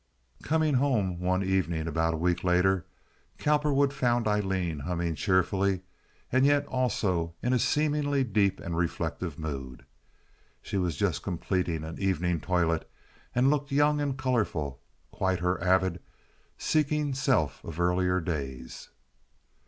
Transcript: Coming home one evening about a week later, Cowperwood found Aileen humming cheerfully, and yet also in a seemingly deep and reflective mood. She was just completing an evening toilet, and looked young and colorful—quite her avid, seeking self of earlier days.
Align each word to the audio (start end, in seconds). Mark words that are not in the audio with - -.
Coming 0.41 0.73
home 0.73 1.19
one 1.19 1.43
evening 1.43 1.87
about 1.87 2.15
a 2.15 2.17
week 2.17 2.43
later, 2.43 2.87
Cowperwood 3.37 3.93
found 3.93 4.27
Aileen 4.27 4.79
humming 4.79 5.13
cheerfully, 5.13 5.81
and 6.31 6.43
yet 6.43 6.65
also 6.65 7.35
in 7.43 7.53
a 7.53 7.59
seemingly 7.59 8.23
deep 8.23 8.59
and 8.59 8.75
reflective 8.75 9.37
mood. 9.37 9.85
She 10.59 10.77
was 10.79 10.97
just 10.97 11.21
completing 11.21 11.83
an 11.83 11.99
evening 11.99 12.39
toilet, 12.39 12.89
and 13.35 13.51
looked 13.51 13.71
young 13.71 14.01
and 14.01 14.17
colorful—quite 14.17 15.37
her 15.39 15.63
avid, 15.63 15.99
seeking 16.57 17.13
self 17.13 17.63
of 17.63 17.79
earlier 17.79 18.19
days. 18.19 18.89